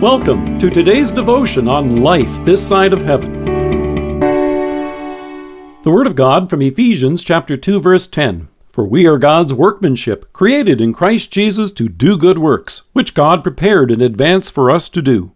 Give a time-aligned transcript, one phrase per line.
[0.00, 3.44] Welcome to today's devotion on life this side of heaven.
[5.82, 8.48] The Word of God from Ephesians chapter 2 verse 10.
[8.72, 13.42] For we are God's workmanship, created in Christ Jesus to do good works, which God
[13.42, 15.32] prepared in advance for us to do.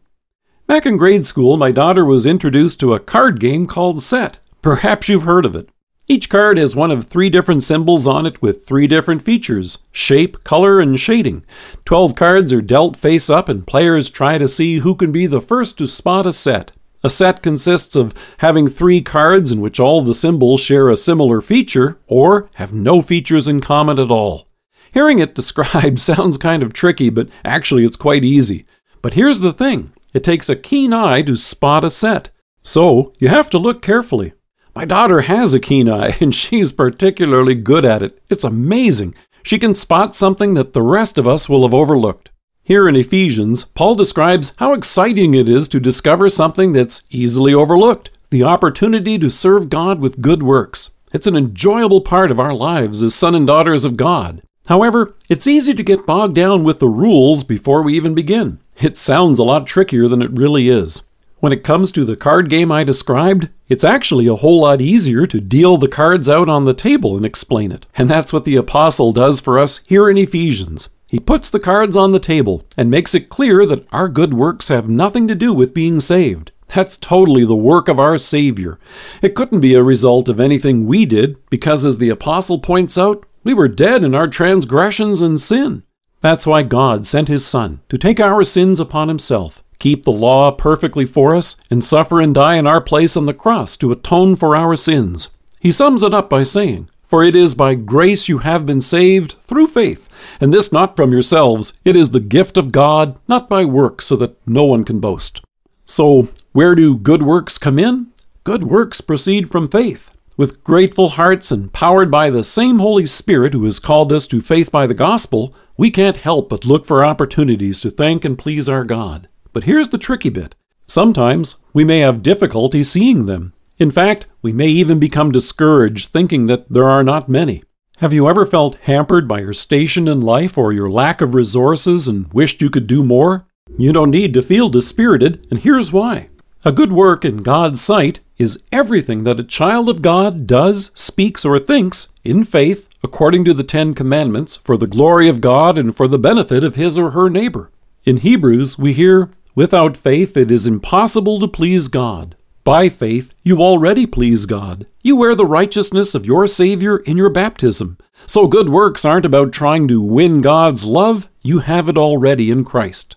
[0.67, 4.39] Back in grade school, my daughter was introduced to a card game called Set.
[4.63, 5.69] Perhaps you've heard of it.
[6.07, 10.45] Each card has one of three different symbols on it with three different features shape,
[10.45, 11.45] color, and shading.
[11.87, 15.41] Twelve cards are dealt face up, and players try to see who can be the
[15.41, 16.73] first to spot a set.
[17.03, 21.41] A set consists of having three cards in which all the symbols share a similar
[21.41, 24.49] feature or have no features in common at all.
[24.93, 28.67] Hearing it described sounds kind of tricky, but actually it's quite easy.
[29.01, 32.29] But here's the thing it takes a keen eye to spot a set.
[32.63, 34.35] So you have to look carefully.
[34.75, 38.21] My daughter has a keen eye, and she's particularly good at it.
[38.29, 39.15] It's amazing.
[39.43, 42.31] She can spot something that the rest of us will have overlooked.
[42.63, 48.11] Here in Ephesians, Paul describes how exciting it is to discover something that's easily overlooked
[48.31, 50.91] the opportunity to serve God with good works.
[51.13, 54.43] It's an enjoyable part of our lives as sons and daughters of God.
[54.67, 58.59] However, it's easy to get bogged down with the rules before we even begin.
[58.81, 61.03] It sounds a lot trickier than it really is.
[61.45, 65.27] When it comes to the card game I described, it's actually a whole lot easier
[65.27, 67.85] to deal the cards out on the table and explain it.
[67.97, 70.89] And that's what the Apostle does for us here in Ephesians.
[71.11, 74.69] He puts the cards on the table and makes it clear that our good works
[74.69, 76.51] have nothing to do with being saved.
[76.75, 78.79] That's totally the work of our Savior.
[79.21, 83.27] It couldn't be a result of anything we did, because as the Apostle points out,
[83.43, 85.83] we were dead in our transgressions and sin.
[86.23, 90.51] That's why God sent His Son to take our sins upon Himself keep the law
[90.51, 94.35] perfectly for us, and suffer and die in our place on the cross to atone
[94.35, 95.29] for our sins.
[95.61, 99.35] He sums it up by saying, For it is by grace you have been saved
[99.43, 100.09] through faith,
[100.41, 104.17] and this not from yourselves, it is the gift of God, not by works, so
[104.17, 105.43] that no one can boast.
[105.85, 108.07] So, where do good works come in?
[108.43, 110.11] Good works proceed from faith.
[110.39, 114.41] With grateful hearts and powered by the same Holy Spirit who has called us to
[114.41, 118.67] faith by the gospel, we can't help but look for opportunities to thank and please
[118.67, 119.29] our God.
[119.55, 120.57] But here's the tricky bit
[120.87, 123.55] sometimes we may have difficulty seeing them.
[123.79, 127.63] In fact, we may even become discouraged thinking that there are not many.
[127.99, 132.09] Have you ever felt hampered by your station in life or your lack of resources
[132.09, 133.47] and wished you could do more?
[133.79, 136.29] You don't need to feel dispirited, and here's why.
[136.65, 141.45] A good work in God's sight is everything that a child of God does, speaks,
[141.45, 145.97] or thinks in faith according to the Ten Commandments for the glory of God and
[145.97, 147.71] for the benefit of his or her neighbor.
[148.05, 152.35] In Hebrews, we hear, Without faith, it is impossible to please God.
[152.65, 154.87] By faith, you already please God.
[155.03, 157.99] You wear the righteousness of your Savior in your baptism.
[158.27, 162.65] So good works aren't about trying to win God's love, you have it already in
[162.65, 163.17] Christ.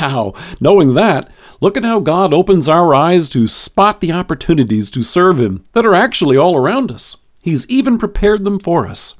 [0.00, 1.30] Now, knowing that,
[1.60, 5.86] look at how God opens our eyes to spot the opportunities to serve Him that
[5.86, 7.18] are actually all around us.
[7.42, 9.14] He's even prepared them for us.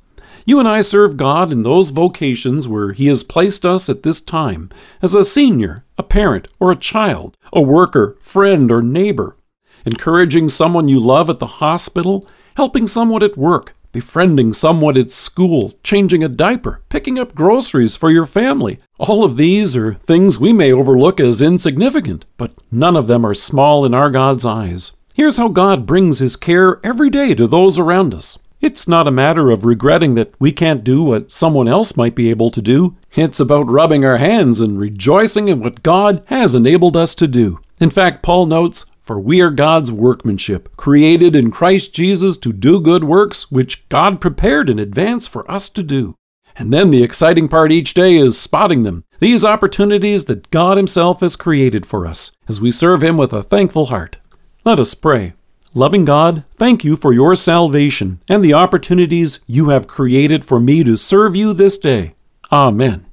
[0.46, 4.20] You and I serve God in those vocations where He has placed us at this
[4.20, 4.70] time
[5.02, 5.84] as a senior,
[6.16, 9.36] parent, or a child, a worker, friend, or neighbor,
[9.84, 15.74] encouraging someone you love at the hospital, helping someone at work, befriending someone at school,
[15.82, 18.80] changing a diaper, picking up groceries for your family.
[18.98, 23.34] All of these are things we may overlook as insignificant, but none of them are
[23.34, 24.92] small in our God's eyes.
[25.12, 28.38] Here's how God brings His care every day to those around us.
[28.60, 32.30] It's not a matter of regretting that we can't do what someone else might be
[32.30, 32.96] able to do.
[33.14, 37.60] It's about rubbing our hands and rejoicing in what God has enabled us to do.
[37.80, 42.80] In fact, Paul notes, For we are God's workmanship, created in Christ Jesus to do
[42.80, 46.16] good works, which God prepared in advance for us to do.
[46.58, 51.20] And then the exciting part each day is spotting them, these opportunities that God Himself
[51.20, 54.16] has created for us, as we serve Him with a thankful heart.
[54.64, 55.34] Let us pray.
[55.76, 60.82] Loving God, thank you for your salvation and the opportunities you have created for me
[60.82, 62.14] to serve you this day.
[62.50, 63.04] Amen.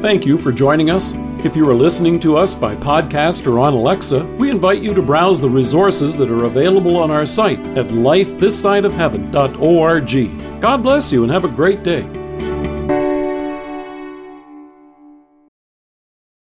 [0.00, 1.12] Thank you for joining us.
[1.44, 5.02] If you are listening to us by podcast or on Alexa, we invite you to
[5.02, 10.60] browse the resources that are available on our site at lifethissideofheaven.org.
[10.60, 12.25] God bless you and have a great day.